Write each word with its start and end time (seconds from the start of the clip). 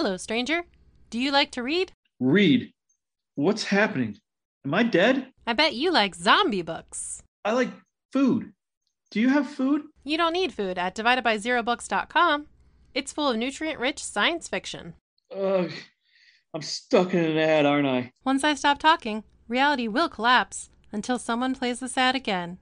Hello, 0.00 0.16
stranger. 0.16 0.62
Do 1.10 1.18
you 1.18 1.32
like 1.32 1.50
to 1.50 1.60
read? 1.60 1.90
Read. 2.20 2.72
What's 3.34 3.64
happening? 3.64 4.18
Am 4.64 4.72
I 4.72 4.84
dead? 4.84 5.32
I 5.44 5.54
bet 5.54 5.74
you 5.74 5.90
like 5.90 6.14
zombie 6.14 6.62
books. 6.62 7.24
I 7.44 7.50
like 7.50 7.70
food. 8.12 8.52
Do 9.10 9.18
you 9.18 9.30
have 9.30 9.48
food? 9.48 9.82
You 10.04 10.16
don't 10.16 10.34
need 10.34 10.52
food 10.54 10.78
at 10.78 10.94
dividedbyzerobooks.com. 10.94 12.46
It's 12.94 13.12
full 13.12 13.28
of 13.28 13.38
nutrient 13.38 13.80
rich 13.80 14.04
science 14.04 14.46
fiction. 14.46 14.94
Ugh. 15.36 15.72
I'm 16.54 16.62
stuck 16.62 17.12
in 17.12 17.24
an 17.24 17.36
ad, 17.36 17.66
aren't 17.66 17.88
I? 17.88 18.12
Once 18.24 18.44
I 18.44 18.54
stop 18.54 18.78
talking, 18.78 19.24
reality 19.48 19.88
will 19.88 20.08
collapse 20.08 20.70
until 20.92 21.18
someone 21.18 21.56
plays 21.56 21.80
this 21.80 21.98
ad 21.98 22.14
again. 22.14 22.58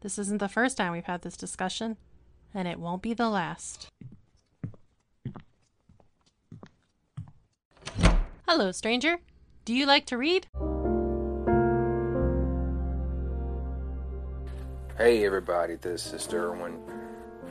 This 0.00 0.18
isn't 0.18 0.38
the 0.38 0.48
first 0.48 0.78
time 0.78 0.92
we've 0.92 1.04
had 1.04 1.20
this 1.20 1.36
discussion, 1.36 1.98
and 2.54 2.66
it 2.66 2.80
won't 2.80 3.02
be 3.02 3.12
the 3.12 3.28
last. 3.28 3.88
Hello, 8.54 8.70
stranger. 8.70 9.16
Do 9.64 9.72
you 9.72 9.86
like 9.86 10.04
to 10.08 10.18
read? 10.18 10.46
Hey 14.98 15.24
everybody, 15.24 15.76
this 15.76 16.12
is 16.12 16.26
Derwin, 16.26 16.76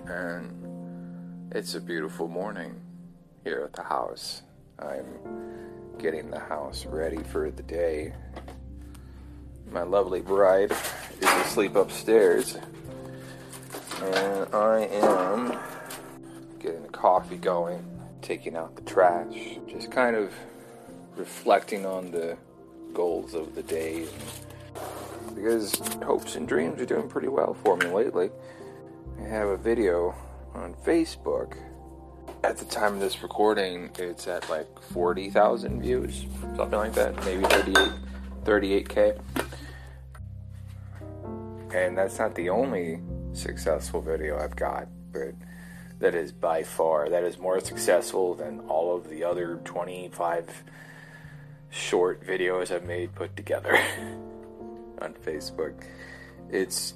and 0.05 1.49
it's 1.55 1.73
a 1.73 1.81
beautiful 1.81 2.27
morning 2.27 2.79
here 3.43 3.63
at 3.65 3.73
the 3.73 3.81
house. 3.81 4.43
I'm 4.77 5.97
getting 5.97 6.29
the 6.29 6.37
house 6.37 6.85
ready 6.85 7.23
for 7.23 7.49
the 7.49 7.63
day. 7.63 8.13
My 9.71 9.81
lovely 9.81 10.21
bride 10.21 10.71
is 11.19 11.29
asleep 11.47 11.75
upstairs, 11.77 12.59
and 14.03 14.53
I 14.53 14.87
am 14.91 15.57
getting 16.59 16.83
the 16.83 16.89
coffee 16.89 17.37
going, 17.37 17.83
taking 18.21 18.55
out 18.55 18.75
the 18.75 18.83
trash, 18.83 19.57
just 19.67 19.89
kind 19.89 20.15
of 20.15 20.31
reflecting 21.15 21.85
on 21.85 22.11
the 22.11 22.37
goals 22.93 23.33
of 23.33 23.55
the 23.55 23.63
day. 23.63 24.05
Because 25.35 25.75
hopes 26.03 26.35
and 26.35 26.47
dreams 26.47 26.81
are 26.81 26.85
doing 26.85 27.07
pretty 27.07 27.27
well 27.27 27.53
for 27.63 27.77
me 27.77 27.87
lately. 27.87 28.29
I 29.19 29.27
have 29.27 29.47
a 29.49 29.57
video 29.57 30.15
on 30.53 30.73
Facebook. 30.85 31.57
At 32.43 32.57
the 32.57 32.65
time 32.65 32.95
of 32.95 32.99
this 32.99 33.21
recording, 33.21 33.91
it's 33.99 34.27
at 34.27 34.49
like 34.49 34.67
40,000 34.91 35.81
views, 35.81 36.25
something 36.55 36.79
like 36.79 36.93
that, 36.93 37.15
maybe 37.23 37.43
38, 37.45 37.91
38k. 38.43 39.19
And 41.73 41.97
that's 41.97 42.19
not 42.19 42.35
the 42.35 42.49
only 42.49 42.99
successful 43.33 44.01
video 44.01 44.39
I've 44.39 44.55
got, 44.55 44.87
but 45.13 45.33
that 45.99 46.15
is 46.15 46.31
by 46.31 46.63
far 46.63 47.09
that 47.09 47.23
is 47.23 47.37
more 47.37 47.59
successful 47.59 48.33
than 48.33 48.59
all 48.61 48.95
of 48.95 49.07
the 49.07 49.23
other 49.23 49.61
25 49.63 50.63
short 51.71 52.23
videos 52.25 52.69
I've 52.69 52.85
made 52.85 53.15
put 53.15 53.35
together 53.35 53.73
on 55.01 55.13
Facebook. 55.25 55.73
It's 56.49 56.93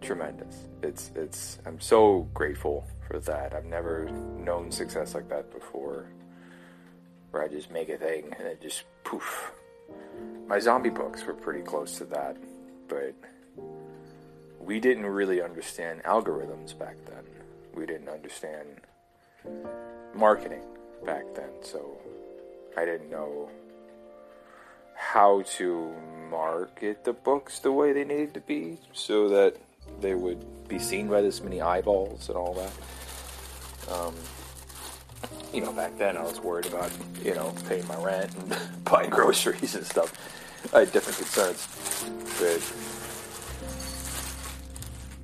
tremendous. 0.00 0.56
It's 0.82 1.10
it's 1.14 1.58
I'm 1.66 1.80
so 1.80 2.28
grateful 2.32 2.86
for 3.06 3.18
that. 3.20 3.54
I've 3.54 3.66
never 3.66 4.08
known 4.38 4.70
success 4.70 5.14
like 5.14 5.28
that 5.28 5.52
before. 5.52 6.06
Where 7.30 7.42
I 7.42 7.48
just 7.48 7.70
make 7.70 7.88
a 7.88 7.96
thing 7.96 8.32
and 8.38 8.46
it 8.46 8.60
just 8.62 8.84
poof. 9.04 9.52
My 10.46 10.58
zombie 10.58 10.90
books 10.90 11.24
were 11.24 11.34
pretty 11.34 11.62
close 11.62 11.98
to 11.98 12.04
that, 12.06 12.36
but 12.88 13.14
we 14.60 14.78
didn't 14.78 15.06
really 15.06 15.40
understand 15.40 16.02
algorithms 16.04 16.78
back 16.78 16.96
then. 17.06 17.24
We 17.74 17.86
didn't 17.86 18.08
understand 18.08 18.68
marketing 20.14 20.62
back 21.04 21.24
then, 21.34 21.50
so 21.62 21.98
I 22.76 22.84
didn't 22.84 23.10
know 23.10 23.50
how 24.94 25.42
to 25.56 25.92
market 26.30 27.04
the 27.04 27.12
books 27.12 27.58
the 27.58 27.72
way 27.72 27.92
they 27.92 28.04
needed 28.04 28.34
to 28.34 28.40
be 28.40 28.78
so 28.92 29.28
that 29.28 29.56
they 30.00 30.14
would 30.14 30.68
be 30.68 30.78
seen 30.78 31.08
by 31.08 31.20
this 31.20 31.42
many 31.42 31.60
eyeballs 31.60 32.28
and 32.28 32.36
all 32.36 32.54
that. 32.54 32.72
Um, 33.92 34.14
you 35.52 35.60
know, 35.60 35.72
back 35.72 35.96
then 35.98 36.16
I 36.16 36.22
was 36.22 36.40
worried 36.40 36.66
about, 36.66 36.90
you 37.22 37.34
know, 37.34 37.54
paying 37.68 37.86
my 37.86 38.02
rent 38.02 38.34
and 38.38 38.56
buying 38.84 39.10
groceries 39.10 39.74
and 39.74 39.84
stuff. 39.84 40.12
I 40.72 40.80
had 40.80 40.92
different 40.92 41.18
concerns. 41.18 41.68
But 42.38 42.62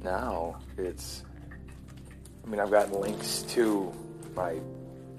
now 0.05 0.57
it's, 0.77 1.25
I 2.45 2.49
mean, 2.49 2.61
I've 2.61 2.71
gotten 2.71 3.01
links 3.01 3.43
to 3.51 3.93
my 4.34 4.59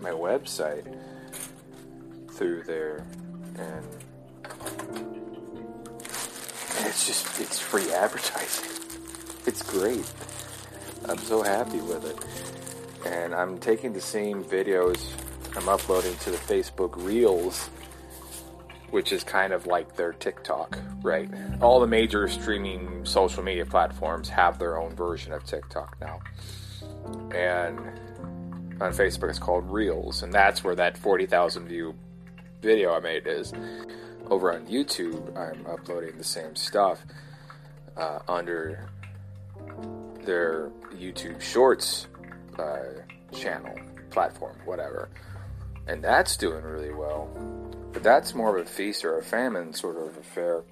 my 0.00 0.10
website 0.10 0.84
through 2.32 2.64
there, 2.64 3.06
and 3.58 3.86
it's 6.86 7.06
just 7.06 7.40
it's 7.40 7.58
free 7.58 7.92
advertising. 7.92 8.70
It's 9.46 9.62
great. 9.62 10.04
I'm 11.08 11.18
so 11.18 11.40
happy 11.40 11.78
with 11.78 12.04
it. 12.04 12.18
And 13.08 13.32
I'm 13.32 13.58
taking 13.58 13.92
the 13.92 14.00
same 14.00 14.42
videos 14.42 15.00
I'm 15.56 15.70
uploading 15.70 16.14
to 16.18 16.30
the 16.30 16.36
Facebook 16.36 17.02
Reels, 17.02 17.68
which 18.90 19.10
is 19.10 19.24
kind 19.24 19.54
of 19.54 19.66
like 19.66 19.96
their 19.96 20.12
TikTok, 20.12 20.78
right? 21.02 21.30
All 21.62 21.80
the 21.80 21.86
major 21.86 22.28
streaming 22.28 23.06
social 23.06 23.42
media 23.42 23.64
platforms 23.64 24.28
have 24.28 24.58
their 24.58 24.76
own 24.76 24.94
version 24.94 25.32
of 25.32 25.44
TikTok 25.44 25.96
now. 25.98 26.20
And 27.34 27.78
on 28.82 28.92
Facebook 28.92 29.30
it's 29.30 29.38
called 29.38 29.70
Reels, 29.70 30.22
and 30.22 30.30
that's 30.30 30.62
where 30.62 30.74
that 30.74 30.98
40,000 30.98 31.68
view 31.68 31.94
video 32.60 32.94
I 32.94 33.00
made 33.00 33.26
is 33.26 33.52
over 34.30 34.52
on 34.52 34.66
YouTube, 34.66 35.36
I'm 35.36 35.66
uploading 35.66 36.18
the 36.18 36.24
same 36.24 36.56
stuff 36.56 37.04
uh, 37.96 38.18
under 38.28 38.88
their 40.24 40.70
YouTube 40.94 41.40
Shorts 41.40 42.08
uh, 42.58 42.84
channel, 43.32 43.74
platform, 44.10 44.56
whatever. 44.64 45.08
And 45.86 46.02
that's 46.02 46.36
doing 46.36 46.64
really 46.64 46.92
well. 46.92 47.28
But 47.92 48.02
that's 48.02 48.34
more 48.34 48.58
of 48.58 48.66
a 48.66 48.68
feast 48.68 49.04
or 49.04 49.18
a 49.18 49.22
famine 49.22 49.72
sort 49.72 49.96
of 49.96 50.16
affair 50.18 50.62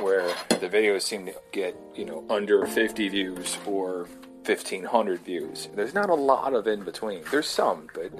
where 0.00 0.26
the 0.48 0.68
videos 0.68 1.02
seem 1.02 1.26
to 1.26 1.34
get, 1.52 1.76
you 1.94 2.04
know, 2.04 2.24
under 2.28 2.66
50 2.66 3.08
views 3.08 3.58
or 3.66 4.08
1500 4.44 5.20
views. 5.20 5.68
There's 5.74 5.94
not 5.94 6.10
a 6.10 6.14
lot 6.14 6.54
of 6.54 6.66
in 6.66 6.82
between. 6.82 7.22
There's 7.30 7.48
some, 7.48 7.88
but 7.94 8.10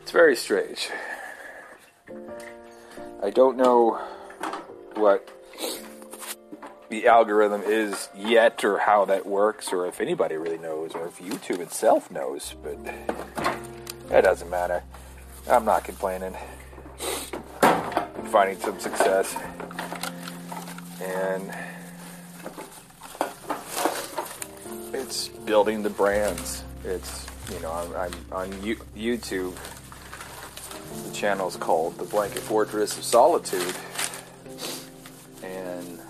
it's 0.00 0.10
very 0.10 0.34
strange. 0.34 0.88
I 3.22 3.28
don't 3.28 3.58
know 3.58 4.00
what 4.94 5.28
the 6.88 7.06
algorithm 7.06 7.62
is 7.62 8.08
yet 8.16 8.64
or 8.64 8.78
how 8.78 9.04
that 9.04 9.26
works 9.26 9.74
or 9.74 9.86
if 9.86 10.00
anybody 10.00 10.36
really 10.36 10.56
knows 10.56 10.92
or 10.94 11.06
if 11.06 11.18
YouTube 11.18 11.60
itself 11.60 12.10
knows, 12.10 12.54
but 12.62 12.82
that 14.08 14.24
doesn't 14.24 14.48
matter. 14.48 14.82
I'm 15.50 15.66
not 15.66 15.84
complaining. 15.84 16.34
I'm 17.62 18.26
finding 18.28 18.58
some 18.58 18.80
success. 18.80 19.36
And 21.02 21.54
it's 24.94 25.28
building 25.28 25.82
the 25.82 25.90
brands. 25.90 26.64
It's, 26.84 27.26
you 27.52 27.60
know, 27.60 27.72
I'm, 27.72 27.94
I'm 27.94 28.12
on 28.32 28.52
YouTube 28.96 29.54
the 31.04 31.12
channel 31.12 31.48
is 31.48 31.56
called 31.56 31.98
The 31.98 32.04
Blanket 32.04 32.42
Fortress 32.42 32.96
of 32.96 33.04
Solitude. 33.04 33.74
And 35.42 36.00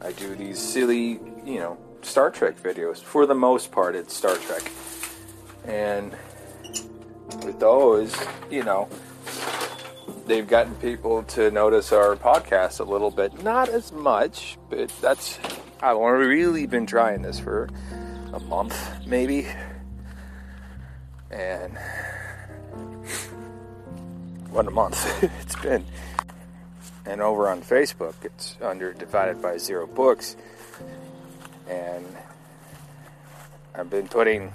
I 0.00 0.12
do 0.12 0.34
these 0.34 0.58
silly, 0.58 1.20
you 1.44 1.58
know, 1.58 1.78
Star 2.02 2.30
Trek 2.30 2.62
videos. 2.62 3.02
For 3.02 3.26
the 3.26 3.34
most 3.34 3.70
part, 3.70 3.94
it's 3.94 4.14
Star 4.14 4.36
Trek. 4.36 4.70
And 5.64 6.16
with 7.44 7.60
those, 7.60 8.14
you 8.50 8.64
know, 8.64 8.88
they've 10.26 10.46
gotten 10.46 10.74
people 10.76 11.22
to 11.24 11.50
notice 11.50 11.92
our 11.92 12.16
podcast 12.16 12.80
a 12.80 12.84
little 12.84 13.10
bit. 13.10 13.42
Not 13.42 13.68
as 13.68 13.92
much, 13.92 14.58
but 14.70 14.88
that's. 15.00 15.38
I've 15.80 15.96
only 15.96 16.26
really 16.26 16.66
been 16.66 16.86
trying 16.86 17.22
this 17.22 17.38
for 17.38 17.68
a 18.32 18.40
month, 18.40 18.76
maybe. 19.06 19.46
And 21.30 21.76
what 24.50 24.66
a 24.66 24.70
month 24.70 25.22
it's 25.40 25.56
been. 25.56 25.84
And 27.06 27.20
over 27.20 27.48
on 27.48 27.62
Facebook, 27.62 28.14
it's 28.22 28.56
under 28.60 28.92
Divided 28.92 29.40
by 29.40 29.56
Zero 29.56 29.86
Books. 29.86 30.36
And 31.68 32.04
I've 33.74 33.88
been 33.88 34.08
putting 34.08 34.52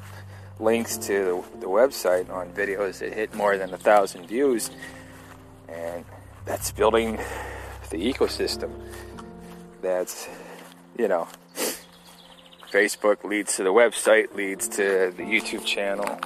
links 0.60 0.98
to 0.98 1.44
the, 1.54 1.60
the 1.60 1.68
website 1.68 2.30
on 2.30 2.52
videos 2.52 3.00
that 3.00 3.14
hit 3.14 3.34
more 3.34 3.58
than 3.58 3.74
a 3.74 3.78
thousand 3.78 4.28
views. 4.28 4.70
And 5.68 6.06
that's 6.46 6.72
building 6.72 7.18
the 7.90 8.14
ecosystem. 8.14 8.72
That's, 9.82 10.28
you 10.98 11.08
know, 11.08 11.28
Facebook 12.72 13.24
leads 13.24 13.56
to 13.58 13.64
the 13.64 13.74
website, 13.74 14.36
leads 14.36 14.68
to 14.70 15.14
the 15.16 15.24
YouTube 15.24 15.66
channel, 15.66 16.20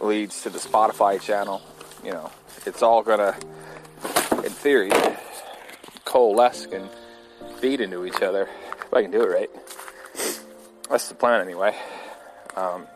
leads 0.00 0.42
to 0.42 0.50
the 0.50 0.58
Spotify 0.58 1.20
channel. 1.20 1.62
You 2.04 2.12
know, 2.12 2.30
it's 2.66 2.82
all 2.82 3.02
gonna, 3.02 3.36
in 4.44 4.50
theory, 4.50 4.90
coalesce 6.04 6.66
and 6.66 6.88
feed 7.58 7.80
into 7.80 8.04
each 8.04 8.22
other. 8.22 8.48
If 8.86 8.94
I 8.94 9.02
can 9.02 9.10
do 9.10 9.22
it 9.22 9.28
right. 9.28 9.50
That's 10.88 11.08
the 11.08 11.14
plan 11.14 11.42
anyway. 11.42 11.76
Um, 12.56 12.86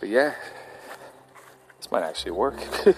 but 0.00 0.08
yeah, 0.08 0.34
this 1.78 1.90
might 1.90 2.02
actually 2.02 2.32
work. 2.32 2.60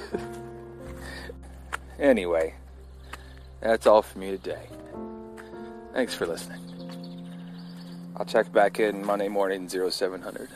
anyway, 1.98 2.54
that's 3.60 3.86
all 3.86 4.02
for 4.02 4.18
me 4.18 4.30
today. 4.30 4.66
Thanks 5.92 6.14
for 6.14 6.26
listening. 6.26 6.60
I'll 8.16 8.24
check 8.24 8.52
back 8.52 8.80
in 8.80 9.04
Monday 9.04 9.28
morning, 9.28 9.68
0700. 9.68 10.48